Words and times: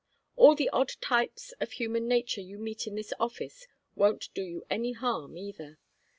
All 0.35 0.55
the 0.55 0.67
odd 0.71 0.93
types 0.99 1.51
of 1.59 1.73
human 1.73 2.07
nature 2.07 2.41
you 2.41 2.57
meet 2.57 2.87
in 2.87 2.95
this 2.95 3.13
office 3.19 3.67
won't 3.93 4.29
do 4.33 4.41
you 4.41 4.65
any 4.67 4.93
harm, 4.93 5.37
either. 5.37 5.77